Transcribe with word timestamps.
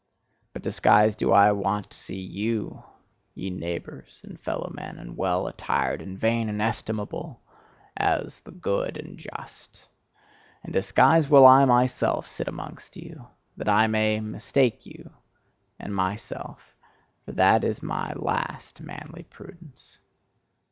But 0.51 0.63
disguised 0.63 1.19
do 1.19 1.31
I 1.31 1.51
want 1.51 1.91
to 1.91 1.97
see 1.99 2.19
YOU, 2.19 2.81
ye 3.35 3.51
neighbours 3.51 4.19
and 4.23 4.39
fellowmen, 4.39 4.97
and 4.97 5.15
well 5.15 5.45
attired 5.45 6.01
and 6.01 6.17
vain 6.17 6.49
and 6.49 6.59
estimable, 6.59 7.39
as 7.95 8.39
"the 8.39 8.49
good 8.49 8.97
and 8.97 9.19
just;" 9.19 9.83
And 10.63 10.73
disguised 10.73 11.29
will 11.29 11.45
I 11.45 11.65
myself 11.65 12.27
sit 12.27 12.47
amongst 12.47 12.97
you 12.97 13.27
that 13.57 13.69
I 13.69 13.85
may 13.85 14.19
MISTAKE 14.19 14.87
you 14.87 15.11
and 15.77 15.93
myself: 15.95 16.75
for 17.23 17.33
that 17.33 17.63
is 17.63 17.83
my 17.83 18.11
last 18.15 18.81
manly 18.81 19.27
prudence. 19.29 19.99